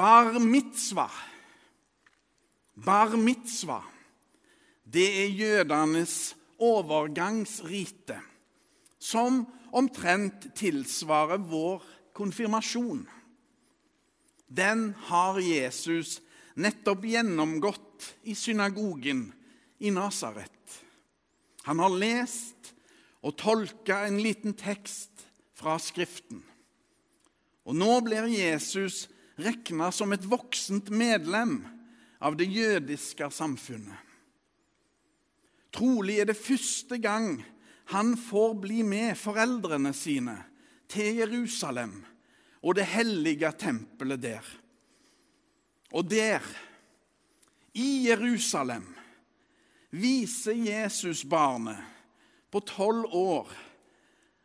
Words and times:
Bar 0.00 0.38
mitzva. 0.40 1.10
Bar 2.80 3.16
mitzva, 3.20 3.82
det 4.88 5.04
er 5.26 5.34
jødenes 5.36 6.14
overgangsrite, 6.56 8.16
som 8.96 9.42
omtrent 9.76 10.46
tilsvarer 10.56 11.44
vår 11.50 11.84
konfirmasjon. 12.16 13.04
Den 14.48 14.88
har 15.10 15.42
Jesus 15.44 16.16
nettopp 16.56 17.04
gjennomgått 17.04 18.08
i 18.24 18.32
synagogen 18.32 19.26
i 19.84 19.92
Nasaret. 19.92 20.80
Han 21.68 21.84
har 21.84 22.00
lest 22.00 22.72
og 23.20 23.36
tolka 23.36 24.06
en 24.08 24.22
liten 24.24 24.56
tekst 24.56 25.28
fra 25.52 25.76
Skriften. 25.76 26.40
Og 27.68 27.76
nå 27.76 27.98
blir 28.08 28.32
Jesus 28.32 29.10
regna 29.42 29.90
som 29.92 30.12
et 30.12 30.24
voksent 30.28 30.90
medlem 30.92 31.62
av 32.20 32.36
det 32.36 32.48
jødiske 32.52 33.30
samfunnet. 33.32 33.96
Trolig 35.70 36.18
er 36.20 36.28
det 36.30 36.38
første 36.38 36.98
gang 36.98 37.38
han 37.94 38.14
får 38.18 38.54
bli 38.62 38.82
med 38.86 39.18
foreldrene 39.18 39.92
sine 39.96 40.36
til 40.90 41.22
Jerusalem 41.22 42.00
og 42.60 42.76
det 42.76 42.86
hellige 42.90 43.52
tempelet 43.58 44.22
der. 44.22 44.46
Og 45.94 46.06
der, 46.10 46.44
i 47.74 48.08
Jerusalem, 48.08 48.84
viser 49.90 50.54
Jesus 50.54 51.24
barnet 51.24 51.78
på 52.50 52.60
tolv 52.66 53.06
år 53.14 53.50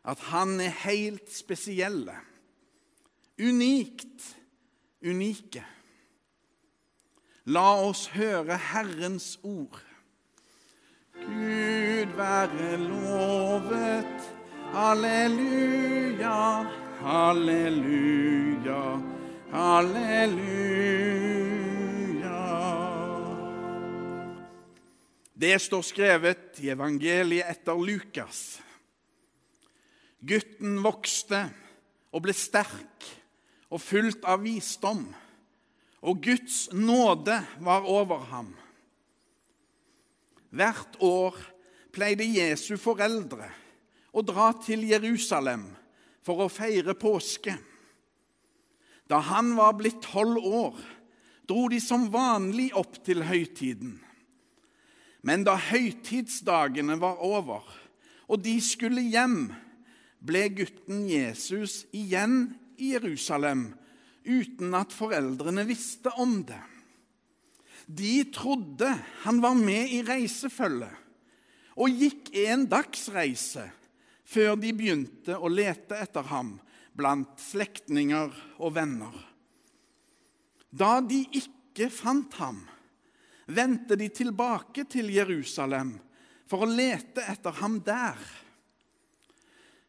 at 0.06 0.22
han 0.30 0.60
er 0.62 0.74
helt 0.86 1.30
spesielle. 1.34 2.14
Unikt 3.38 4.22
unike. 5.04 5.64
La 7.46 7.76
oss 7.78 8.08
høre 8.14 8.56
Herrens 8.72 9.36
ord. 9.42 9.82
Gud 11.14 12.16
være 12.16 12.76
lovet. 12.82 14.32
Halleluja, 14.76 16.66
halleluja, 17.00 18.82
halleluja. 19.52 20.86
Det 25.32 25.54
står 25.62 25.84
skrevet 25.86 26.60
i 26.64 26.72
evangeliet 26.74 27.46
etter 27.54 27.78
Lukas. 27.78 28.40
Gutten 30.26 30.82
vokste 30.84 31.44
og 32.10 32.24
ble 32.26 32.34
sterk 32.36 33.06
og 33.70 33.82
fullt 33.82 34.24
av 34.28 34.44
visdom, 34.44 35.04
og 36.06 36.22
Guds 36.22 36.66
nåde 36.72 37.40
var 37.64 37.86
over 37.90 38.26
ham. 38.30 38.52
Hvert 40.54 40.98
år 41.02 41.38
pleide 41.94 42.26
Jesu 42.28 42.76
foreldre 42.78 43.48
å 44.16 44.22
dra 44.24 44.52
til 44.62 44.86
Jerusalem 44.88 45.66
for 46.24 46.44
å 46.44 46.52
feire 46.52 46.94
påske. 46.98 47.56
Da 49.06 49.20
han 49.22 49.52
var 49.58 49.76
blitt 49.78 50.00
tolv 50.04 50.38
år, 50.40 50.78
dro 51.46 51.66
de 51.70 51.78
som 51.82 52.08
vanlig 52.10 52.72
opp 52.78 52.98
til 53.06 53.22
høytiden. 53.26 53.98
Men 55.26 55.44
da 55.46 55.56
høytidsdagene 55.58 56.98
var 57.02 57.22
over, 57.22 57.66
og 58.26 58.42
de 58.42 58.56
skulle 58.62 59.04
hjem, 59.06 59.50
ble 60.26 60.42
gutten 60.54 61.04
Jesus 61.10 61.84
igjen 61.94 62.56
i 62.78 62.92
Jerusalem 62.94 63.68
uten 64.26 64.74
at 64.74 64.94
foreldrene 64.94 65.64
visste 65.68 66.10
om 66.20 66.40
det. 66.46 66.62
De 67.86 68.24
trodde 68.34 68.88
han 69.22 69.40
var 69.42 69.54
med 69.58 69.92
i 69.94 70.02
reisefølget 70.06 71.04
og 71.76 71.92
gikk 71.92 72.32
en 72.46 72.64
dagsreise 72.70 73.66
før 74.26 74.56
de 74.58 74.72
begynte 74.74 75.36
å 75.38 75.50
lete 75.52 75.98
etter 76.00 76.26
ham 76.32 76.56
blant 76.96 77.36
slektninger 77.38 78.32
og 78.56 78.72
venner. 78.74 79.14
Da 80.72 80.98
de 81.04 81.20
ikke 81.36 81.90
fant 81.92 82.32
ham, 82.40 82.58
vendte 83.46 83.94
de 84.00 84.08
tilbake 84.10 84.86
til 84.90 85.12
Jerusalem 85.14 85.94
for 86.48 86.64
å 86.64 86.70
lete 86.70 87.22
etter 87.28 87.54
ham 87.60 87.78
der. 87.84 88.18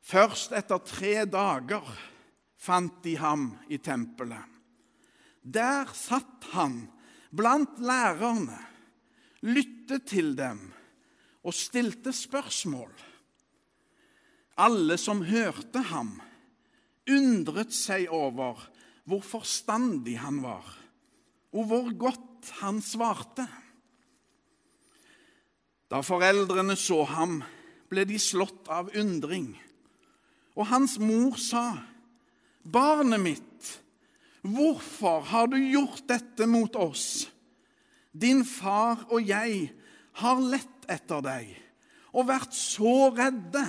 Først 0.07 0.53
etter 0.55 0.83
tre 0.85 1.15
dager 1.27 1.87
fant 2.57 3.03
de 3.05 3.15
ham 3.21 3.51
i 3.69 3.77
tempelet. 3.77 4.43
Der 5.41 5.87
satt 5.95 6.49
han 6.51 6.81
blant 7.31 7.79
lærerne, 7.79 8.57
lyttet 9.45 10.07
til 10.09 10.33
dem 10.37 10.59
og 11.45 11.55
stilte 11.55 12.11
spørsmål. 12.11 12.91
Alle 14.57 14.97
som 14.97 15.21
hørte 15.23 15.83
ham, 15.91 16.17
undret 17.07 17.71
seg 17.75 18.09
over 18.11 18.65
hvor 19.07 19.23
forstandig 19.23 20.17
han 20.19 20.41
var, 20.43 20.65
og 21.55 21.69
hvor 21.69 21.93
godt 21.95 22.49
han 22.59 22.81
svarte. 22.83 23.45
Da 25.87 26.01
foreldrene 26.03 26.75
så 26.75 27.05
ham, 27.07 27.39
ble 27.87 28.03
de 28.03 28.17
slått 28.19 28.67
av 28.67 28.89
undring, 28.99 29.53
og 30.57 30.67
hans 30.73 30.97
mor 30.99 31.37
sa:" 31.39 31.77
Barnet 32.67 33.21
mitt, 33.23 33.67
hvorfor 34.43 35.23
har 35.29 35.47
du 35.47 35.57
gjort 35.61 36.03
dette 36.09 36.47
mot 36.49 36.75
oss? 36.75 37.29
Din 38.11 38.43
far 38.45 39.05
og 39.07 39.23
jeg 39.23 39.69
har 40.19 40.41
lett 40.41 40.87
etter 40.91 41.23
deg 41.23 41.53
og 42.17 42.27
vært 42.27 42.55
så 42.57 43.11
redde. 43.15 43.63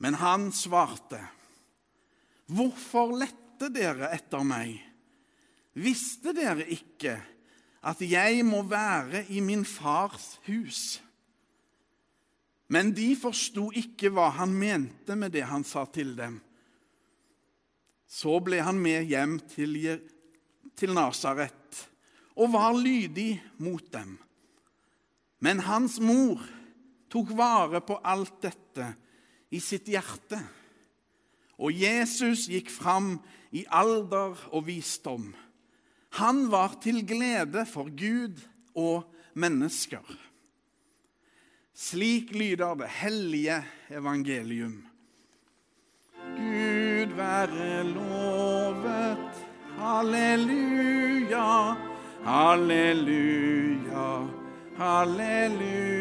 Men 0.00 0.16
han 0.20 0.48
svarte, 0.54 1.20
Hvorfor 2.44 3.14
lette 3.16 3.70
dere 3.72 4.10
etter 4.12 4.44
meg? 4.44 4.76
Visste 5.80 6.34
dere 6.36 6.66
ikke 6.68 7.16
at 7.84 8.00
jeg 8.04 8.44
må 8.46 8.62
være 8.68 9.24
i 9.32 9.40
min 9.44 9.64
fars 9.64 10.34
hus? 10.48 10.82
Men 12.68 12.92
de 12.96 13.10
forsto 13.16 13.70
ikke 13.76 14.12
hva 14.12 14.30
han 14.38 14.52
mente 14.56 15.16
med 15.16 15.32
det 15.34 15.44
han 15.48 15.64
sa 15.64 15.84
til 15.88 16.12
dem. 16.16 16.38
Så 18.14 18.38
ble 18.46 18.60
han 18.62 18.78
med 18.78 19.08
hjem 19.10 19.38
til, 19.50 19.74
til 20.78 20.94
Nasaret 20.94 21.80
og 22.38 22.52
var 22.54 22.74
lydig 22.76 23.38
mot 23.62 23.82
dem. 23.94 24.16
Men 25.42 25.62
hans 25.66 25.98
mor 26.02 26.42
tok 27.10 27.32
vare 27.36 27.82
på 27.84 27.98
alt 28.06 28.38
dette 28.42 28.92
i 29.54 29.60
sitt 29.62 29.90
hjerte. 29.90 30.38
Og 31.62 31.74
Jesus 31.74 32.48
gikk 32.50 32.70
fram 32.74 33.16
i 33.54 33.62
alder 33.70 34.38
og 34.50 34.66
visdom. 34.66 35.28
Han 36.18 36.46
var 36.50 36.78
til 36.82 37.02
glede 37.06 37.66
for 37.66 37.90
Gud 37.90 38.42
og 38.74 39.10
mennesker. 39.34 40.02
Slik 41.74 42.30
lyder 42.34 42.78
det 42.78 42.90
hellige 43.02 43.58
evangelium. 43.90 44.93
Være 47.16 47.84
lovet. 47.84 49.34
Halleluja, 49.78 51.74
halleluja, 52.24 54.06
halleluja. 54.76 55.94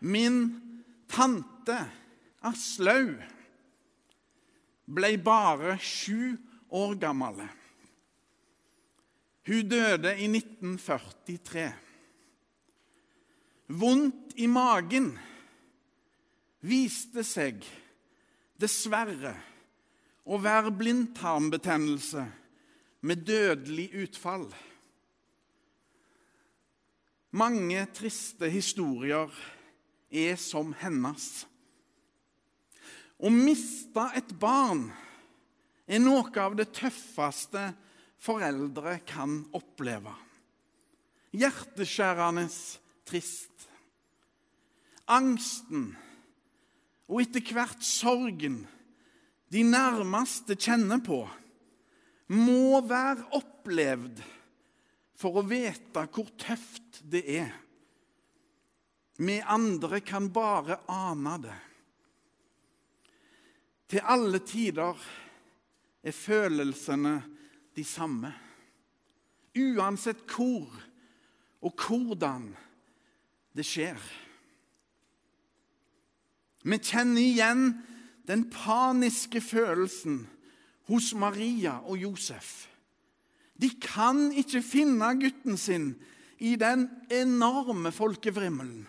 Min 0.00 0.60
tante 1.08 1.78
Aslaug 2.42 3.16
ble 4.86 5.16
bare 5.18 5.78
sju 5.82 6.36
år 6.70 6.94
gammel. 7.00 7.57
Hun 9.48 9.68
døde 9.68 10.10
i 10.20 10.26
1943. 10.28 11.72
Vondt 13.80 14.34
i 14.36 14.44
magen 14.46 15.14
viste 16.68 17.24
seg 17.24 17.64
dessverre 18.60 19.32
å 20.28 20.36
være 20.44 20.74
blindtarmbetennelse 20.76 22.26
med 23.08 23.24
dødelig 23.24 23.88
utfall. 24.04 24.46
Mange 27.32 27.88
triste 27.96 28.52
historier 28.52 29.32
er 30.12 30.36
som 30.36 30.76
hennes. 30.76 31.46
Å 33.16 33.32
miste 33.32 34.10
et 34.20 34.36
barn 34.40 34.90
er 35.88 36.04
noe 36.04 36.28
av 36.36 36.60
det 36.60 36.68
tøffeste 36.76 37.70
foreldre 38.18 38.98
kan 39.06 39.40
oppleve. 39.56 40.14
Hjerteskjærende 41.36 42.48
trist. 43.08 43.68
Angsten 45.08 45.92
og 47.08 47.22
etter 47.22 47.54
hvert 47.56 47.84
sorgen 47.84 48.60
de 49.48 49.62
nærmeste 49.64 50.58
kjenner 50.60 51.00
på, 51.00 51.22
må 52.36 52.82
være 52.84 53.30
opplevd 53.38 54.20
for 55.18 55.40
å 55.40 55.46
vite 55.48 56.04
hvor 56.12 56.28
tøft 56.36 57.00
det 57.08 57.22
er. 57.38 57.54
Vi 59.18 59.38
andre 59.40 60.02
kan 60.04 60.28
bare 60.30 60.82
ane 60.92 61.38
det. 61.42 61.56
Til 63.88 64.04
alle 64.04 64.42
tider 64.44 65.00
er 66.04 66.14
følelsene 66.14 67.16
de 67.78 67.84
samme. 67.86 68.32
Uansett 69.58 70.26
hvor 70.30 70.66
og 71.62 71.84
hvordan 71.86 72.50
det 73.56 73.66
skjer. 73.66 73.98
Vi 76.62 76.78
kjenner 76.82 77.22
igjen 77.22 77.62
den 78.28 78.48
paniske 78.52 79.40
følelsen 79.42 80.24
hos 80.90 81.12
Maria 81.16 81.78
og 81.86 81.98
Josef. 82.02 82.68
De 83.58 83.70
kan 83.82 84.28
ikke 84.30 84.62
finne 84.62 85.08
gutten 85.18 85.58
sin 85.58 85.90
i 86.38 86.54
den 86.60 86.86
enorme 87.10 87.90
folkevrimmelen. 87.94 88.86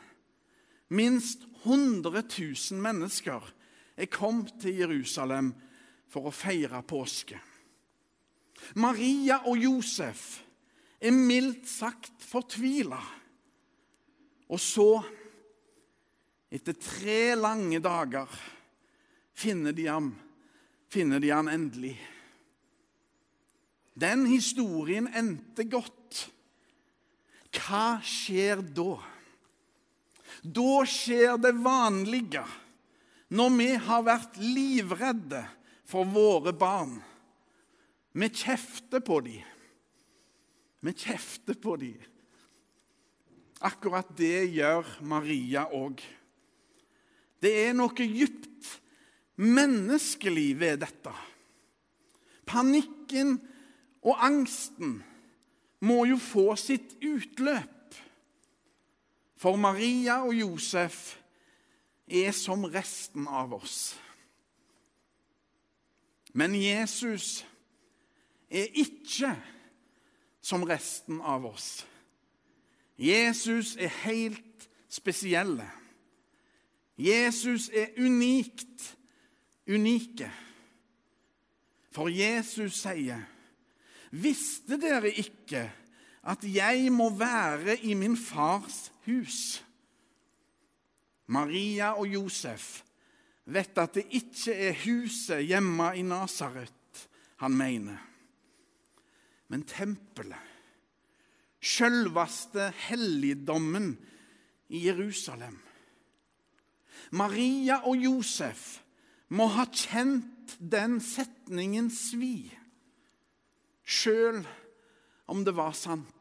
Minst 0.89 1.45
100 1.63 2.21
000 2.21 2.81
mennesker 2.81 3.53
er 3.97 4.11
kommet 4.11 4.53
til 4.61 4.77
Jerusalem 4.83 5.53
for 6.09 6.29
å 6.29 6.33
feire 6.33 6.81
påske. 6.85 7.39
Maria 8.75 9.39
og 9.49 9.57
Josef 9.57 10.41
er 10.99 11.15
mildt 11.15 11.67
sagt 11.69 12.25
fortvila. 12.25 12.99
Og 14.49 14.59
så, 14.61 14.91
etter 16.51 16.77
tre 16.81 17.35
lange 17.37 17.79
dager, 17.81 18.29
finner 19.37 19.75
de 19.75 19.85
ham, 19.87 20.09
finner 20.89 21.21
de 21.21 21.31
han 21.33 21.51
endelig. 21.51 21.95
Den 23.99 24.25
historien 24.29 25.09
endte 25.13 25.65
godt. 25.69 26.25
Hva 27.53 27.99
skjer 28.05 28.61
da? 28.75 28.97
Da 30.43 30.73
skjer 30.87 31.39
det 31.41 31.55
vanlige 31.59 32.45
når 33.35 33.53
vi 33.57 33.69
har 33.85 34.05
vært 34.05 34.37
livredde 34.41 35.41
for 35.89 36.07
våre 36.09 36.53
barn. 36.55 36.95
Vi 38.11 38.29
kjefter 38.29 39.03
på 39.05 39.19
dem. 39.21 39.43
Vi 40.79 40.93
kjefter 40.93 41.57
på 41.59 41.75
dem. 41.81 41.99
Akkurat 43.59 44.07
det 44.17 44.47
gjør 44.55 44.87
Maria 45.03 45.65
òg. 45.75 45.99
Det 47.43 47.51
er 47.67 47.75
noe 47.75 47.91
dypt 47.95 48.79
menneskelig 49.39 50.49
ved 50.59 50.81
dette. 50.83 51.13
Panikken 52.49 53.37
og 54.01 54.15
angsten 54.25 54.99
må 55.83 56.03
jo 56.09 56.17
få 56.19 56.55
sitt 56.59 56.95
utløp. 57.03 57.75
For 59.39 59.55
Maria 59.55 60.19
og 60.25 60.33
Josef 60.35 61.19
er 62.09 62.33
som 62.35 62.65
resten 62.67 63.27
av 63.27 63.53
oss. 63.55 63.93
Men 66.35 66.55
Jesus 66.57 67.45
er 68.49 68.67
ikke 68.73 69.33
som 70.41 70.63
resten 70.63 71.21
av 71.21 71.45
oss. 71.45 71.85
Jesus 72.99 73.75
er 73.79 73.91
helt 74.03 74.69
spesielle. 74.89 75.67
Jesus 76.99 77.69
er 77.73 77.93
unikt 77.97 78.95
unike. 79.69 80.31
For 81.91 82.09
Jesus 82.09 82.81
sier, 82.81 83.21
'Visste 84.11 84.77
dere 84.81 85.11
ikke 85.11 85.71
at 86.23 86.43
jeg 86.43 86.91
må 86.91 87.09
være 87.09 87.77
i 87.85 87.93
min 87.93 88.17
fars 88.17 88.91
hus?' 89.05 89.63
Maria 91.29 91.93
og 91.93 92.07
Josef 92.07 92.81
vet 93.45 93.77
at 93.77 93.93
det 93.93 94.05
ikke 94.09 94.53
er 94.53 94.77
huset 94.85 95.45
hjemme 95.45 95.91
i 95.97 96.01
Nasaret 96.01 97.05
han 97.39 97.53
mener, 97.53 97.97
men 99.49 99.65
tempelet. 99.67 100.45
Sjølveste 101.59 102.69
helligdommen 102.87 103.91
i 104.71 104.85
Jerusalem. 104.85 105.57
Maria 107.11 107.81
og 107.89 107.97
Josef 107.99 108.79
må 109.35 109.49
ha 109.53 109.65
kjent 109.67 110.55
den 110.59 110.97
setningen 111.03 111.89
svi, 111.93 112.49
sjøl 113.83 114.41
om 115.29 115.43
det 115.45 115.53
var 115.57 115.75
sant. 115.77 116.15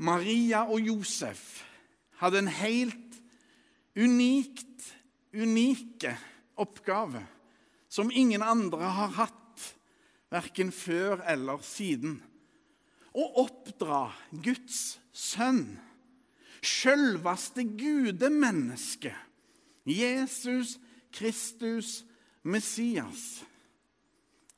Maria 0.00 0.64
og 0.64 0.80
Josef 0.80 1.60
hadde 2.20 2.40
en 2.40 2.52
helt 2.52 3.20
unikt 3.96 4.88
unike 5.36 6.14
oppgave 6.60 7.22
som 7.90 8.10
ingen 8.12 8.42
andre 8.42 8.88
har 8.96 9.12
hatt, 9.18 9.36
verken 10.30 10.72
før 10.72 11.24
eller 11.28 11.62
siden. 11.66 12.20
Å 13.10 13.24
oppdra 13.42 14.04
Guds 14.30 15.00
sønn, 15.12 15.74
sjølveste 16.62 17.64
gudemennesket, 17.78 19.16
Jesus 19.88 20.76
Kristus 21.10 22.04
Messias. 22.42 23.42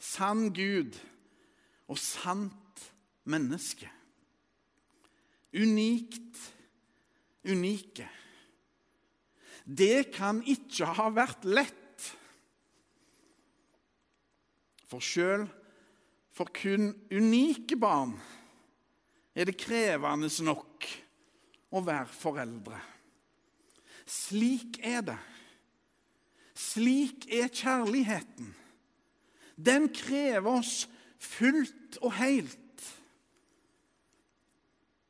Sann 0.03 0.51
Gud 0.53 0.99
og 1.89 1.99
sant 2.01 2.83
menneske. 3.25 3.89
Unikt 5.55 6.41
unike. 7.47 8.09
Det 9.65 10.11
kan 10.15 10.43
ikke 10.43 10.91
ha 10.99 11.09
vært 11.15 11.47
lett. 11.47 11.79
For 14.91 15.01
sjøl 15.01 15.47
for 16.33 16.49
kun 16.55 16.93
unike 17.13 17.77
barn 17.77 18.15
er 19.37 19.49
det 19.49 19.59
krevende 19.61 20.31
nok 20.45 20.89
å 21.73 21.81
være 21.85 22.09
foreldre. 22.13 22.81
Slik 24.09 24.81
er 24.85 25.05
det. 25.07 25.21
Slik 26.59 27.29
er 27.33 27.49
kjærligheten. 27.53 28.51
Den 29.57 29.89
krever 29.95 30.59
oss 30.59 30.87
fullt 31.23 32.01
og 32.03 32.17
helt. 32.19 32.59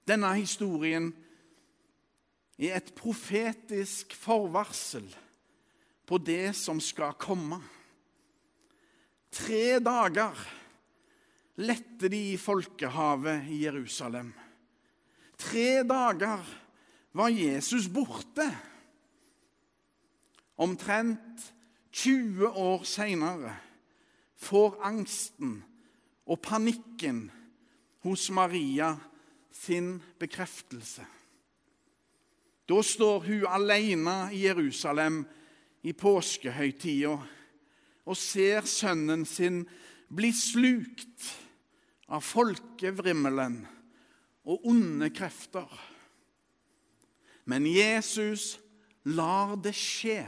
Denne 0.06 0.32
historien 0.36 1.10
er 2.58 2.76
et 2.78 2.90
profetisk 2.98 4.14
forvarsel 4.18 5.06
på 6.06 6.18
det 6.18 6.52
som 6.58 6.82
skal 6.82 7.14
komme. 7.18 7.60
Tre 9.32 9.78
dager 9.82 10.36
lette 11.60 12.08
de 12.08 12.20
i 12.32 12.36
folkehavet 12.40 13.48
i 13.52 13.62
Jerusalem. 13.64 14.32
Tre 15.38 15.82
dager 15.84 16.44
var 17.12 17.28
Jesus 17.28 17.88
borte. 17.92 18.46
Omtrent 20.56 21.52
20 21.92 22.48
år 22.48 22.84
seinere 22.88 23.56
får 24.40 24.78
angsten 24.86 25.58
og 26.26 26.40
panikken 26.42 27.26
hos 28.06 28.30
Maria 28.30 28.94
sin 29.52 29.96
bekreftelse. 30.18 31.04
Da 32.68 32.82
står 32.82 33.26
hun 33.26 33.46
alene 33.50 34.16
i 34.32 34.46
Jerusalem 34.46 35.22
i 35.82 35.92
påskehøytida 35.92 37.16
og 38.06 38.16
ser 38.18 38.66
sønnen 38.66 39.26
sin 39.28 39.64
bli 40.12 40.32
slukt 40.36 41.30
av 42.12 42.24
folkevrimmelen 42.24 43.62
og 44.44 44.66
onde 44.68 45.08
krefter. 45.14 45.70
Men 47.48 47.66
Jesus 47.66 48.56
lar 49.08 49.56
det 49.62 49.74
skje. 49.76 50.22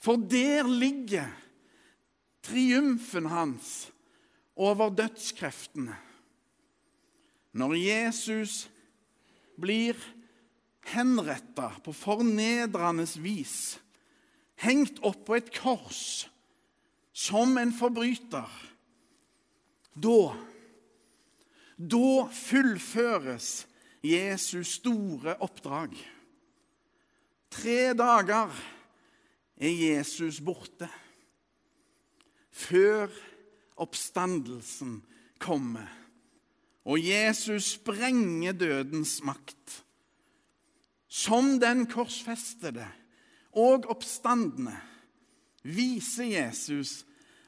For 0.00 0.20
der 0.20 0.66
ligger 0.68 1.30
triumfen 2.44 3.28
hans 3.32 3.88
over 4.56 4.92
dødskreftene. 4.92 5.96
Når 7.54 7.76
Jesus 7.78 8.64
blir 9.60 9.98
henretta 10.90 11.70
på 11.84 11.94
fornedrende 11.94 13.06
vis, 13.22 13.78
hengt 14.60 14.98
opp 15.06 15.22
på 15.28 15.38
et 15.38 15.52
kors 15.54 16.26
som 17.14 17.54
en 17.58 17.72
forbryter, 17.72 18.50
da 19.94 20.34
Da 21.74 22.28
fullføres 22.30 23.66
Jesus 24.04 24.76
store 24.78 25.34
oppdrag. 25.42 25.96
Tre 27.50 27.94
dager 27.98 28.52
er 29.58 29.74
Jesus 29.74 30.38
borte 30.44 30.86
før 32.54 33.10
oppstandelsen 33.74 35.00
kommer. 35.42 35.90
Og 36.86 37.00
Jesus 37.02 37.74
sprenger 37.74 38.54
dødens 38.54 39.18
makt. 39.26 39.80
Som 41.08 41.58
den 41.62 41.86
korsfestede 41.90 42.86
og 43.54 43.86
oppstandende 43.90 44.76
viser 45.64 46.28
Jesus 46.28 47.02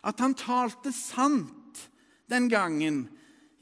at 0.06 0.20
han 0.20 0.34
talte 0.38 0.92
sant 0.94 1.86
den 2.30 2.48
gangen 2.48 3.04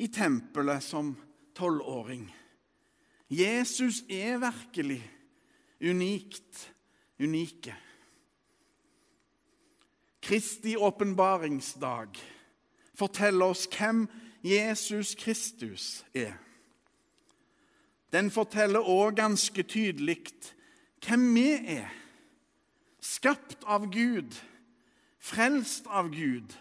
i 0.00 0.08
tempelet 0.08 0.82
som 0.84 1.14
tolvåring. 1.56 2.28
Jesus 3.28 4.02
er 4.08 4.38
virkelig 4.38 5.02
unikt 5.80 6.70
unike. 7.18 7.74
Kristi 10.24 10.76
åpenbaringsdag 10.76 12.16
forteller 12.94 13.52
oss 13.52 13.66
hvem 13.68 14.06
Jesus 14.44 15.14
Kristus 15.14 16.04
er. 16.14 16.38
Den 18.12 18.30
forteller 18.30 18.86
òg 18.86 19.16
ganske 19.18 19.62
tydelig 19.66 20.20
hvem 21.04 21.26
vi 21.34 21.48
er. 21.76 21.90
Skapt 23.04 23.66
av 23.68 23.90
Gud, 23.92 24.32
frelst 25.20 25.86
av 25.92 26.08
Gud, 26.14 26.54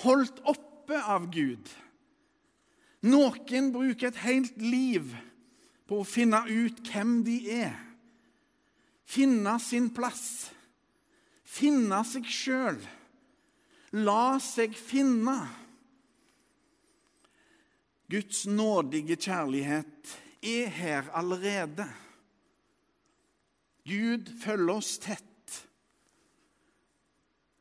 holdt 0.00 0.40
oppe 0.48 0.96
av 1.04 1.28
Gud. 1.32 1.68
Noen 3.04 3.72
bruker 3.74 4.08
et 4.08 4.22
helt 4.24 4.56
liv 4.62 5.12
på 5.88 6.00
å 6.00 6.08
finne 6.08 6.40
ut 6.48 6.80
hvem 6.88 7.20
de 7.26 7.36
er. 7.60 7.76
Finne 9.08 9.54
sin 9.62 9.92
plass 9.92 10.48
finne 11.48 12.02
seg 12.06 12.28
sjøl. 12.28 12.78
La 14.04 14.38
seg 14.42 14.76
finne. 14.76 15.38
Guds 18.08 18.44
nådige 18.48 19.18
kjærlighet 19.20 20.12
er 20.44 20.68
her 20.72 21.08
allerede. 21.16 21.88
Gud 23.88 24.28
følger 24.42 24.74
oss 24.76 24.96
tett. 25.00 25.24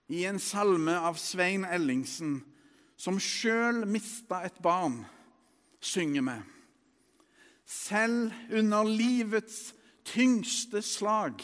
I 0.07 0.23
en 0.25 0.39
salme 0.39 0.93
av 1.03 1.17
Svein 1.19 1.65
Ellingsen, 1.67 2.39
som 2.97 3.19
sjøl 3.21 3.83
mista 3.89 4.39
et 4.47 4.55
barn, 4.63 5.01
synger 5.83 6.23
vi. 6.29 6.37
Selv 7.67 8.31
under 8.55 8.87
livets 8.87 9.73
tyngste 10.07 10.79
slag 10.85 11.43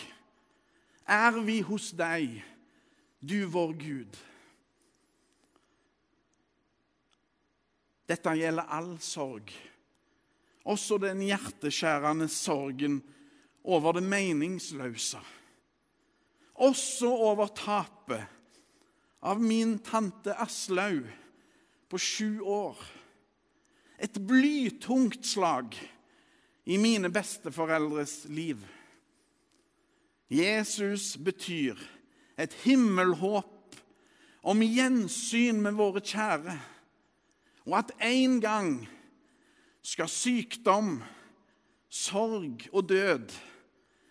er 1.04 1.40
vi 1.44 1.60
hos 1.68 1.92
deg, 2.00 2.40
du 3.20 3.44
vår 3.52 3.74
Gud. 3.82 4.20
Dette 8.08 8.36
gjelder 8.40 8.72
all 8.72 8.94
sorg, 9.04 9.52
også 10.64 11.02
den 11.04 11.26
hjerteskjærende 11.28 12.30
sorgen 12.32 13.02
over 13.64 13.98
det 14.00 14.06
meningsløse. 14.08 15.20
Også 16.64 17.10
over 17.12 17.52
tapet 17.52 18.24
av 19.24 19.42
min 19.42 19.80
tante 19.80 20.36
Aslaug 20.36 21.08
på 21.88 21.98
sju 21.98 22.42
år. 22.42 22.78
Et 23.98 24.18
blytungt 24.20 25.24
slag 25.26 25.78
i 26.68 26.78
mine 26.78 27.08
besteforeldres 27.14 28.26
liv. 28.28 28.60
Jesus 30.28 31.14
betyr 31.16 31.80
et 32.36 32.52
himmelhåp 32.66 33.80
om 34.44 34.64
gjensyn 34.66 35.64
med 35.64 35.80
våre 35.80 36.04
kjære, 36.04 36.60
og 37.64 37.80
at 37.80 37.96
en 38.04 38.40
gang 38.44 38.76
skal 39.88 40.12
sykdom, 40.12 40.98
sorg 41.88 42.68
og 42.74 42.90
død, 42.92 43.32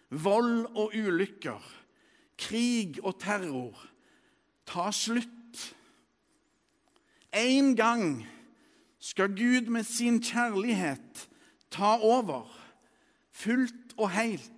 vold 0.08 0.70
og 0.72 0.96
ulykker, 0.96 1.60
krig 2.40 3.02
og 3.04 3.20
terror 3.20 3.91
ta 4.72 4.90
slutt. 4.92 5.74
En 7.32 7.76
gang 7.76 8.26
skal 9.00 9.28
Gud 9.36 9.68
med 9.68 9.84
sin 9.84 10.22
kjærlighet 10.22 11.28
ta 11.70 11.96
over, 12.00 12.48
fullt 13.30 13.96
og 13.96 14.10
helt. 14.10 14.50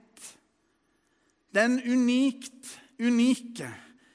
Den 1.55 1.79
unikt 1.83 2.81
unike 2.99 3.71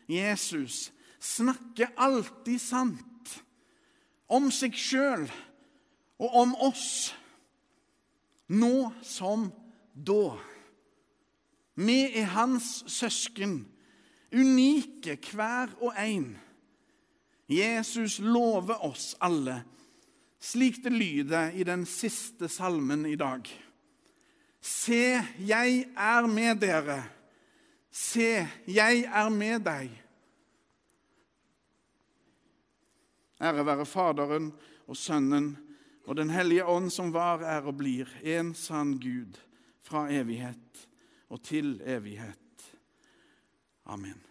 Jesus 0.09 0.91
snakker 1.19 1.91
alltid 1.97 2.59
sant 2.59 3.35
om 4.29 4.49
seg 4.51 4.75
sjøl 4.75 5.25
og 6.19 6.35
om 6.43 6.53
oss, 6.67 7.13
nå 8.47 8.91
som 9.03 9.49
da. 9.95 10.35
Vi 11.79 11.99
er 12.19 12.31
hans 12.35 12.83
søsken, 12.91 13.61
unike 14.33 15.17
hver 15.31 15.73
og 15.81 15.93
en. 15.99 16.33
Jesus 17.49 18.19
lover 18.21 18.85
oss 18.85 19.15
alle, 19.19 19.63
slik 20.39 20.83
det 20.83 20.93
lyder 20.93 21.55
i 21.57 21.65
den 21.65 21.85
siste 21.89 22.47
salmen 22.51 23.07
i 23.09 23.15
dag. 23.17 23.47
Se, 24.61 25.17
jeg 25.39 25.85
er 25.95 26.27
med 26.27 26.61
dere 26.61 27.01
Se, 27.89 28.45
jeg 28.69 29.01
er 29.09 29.29
med 29.33 29.63
deg. 29.65 29.89
Ære 33.41 33.65
være 33.65 33.85
Faderen 33.87 34.51
og 34.87 34.97
Sønnen 34.97 35.55
og 36.05 36.17
Den 36.17 36.29
hellige 36.29 36.65
ånd, 36.65 36.89
som 36.89 37.13
var, 37.13 37.41
er 37.45 37.65
og 37.69 37.77
blir 37.77 38.09
en 38.23 38.53
sann 38.57 38.95
Gud 39.01 39.37
fra 39.81 40.07
evighet 40.11 40.85
og 41.29 41.41
til 41.45 41.81
evighet. 41.85 42.48
Amen. 43.89 44.28